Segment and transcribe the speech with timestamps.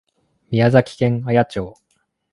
[0.49, 1.75] 宮崎県綾町